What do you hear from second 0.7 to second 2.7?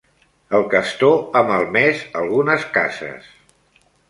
Castor ha malmès algunes